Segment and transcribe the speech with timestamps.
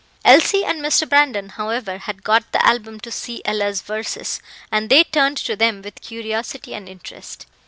[0.25, 1.07] Elsie and Mr.
[1.07, 5.83] Brandon, however, had got the album to see Ella's verses, and they turned to them
[5.83, 7.45] with curiosity and interest.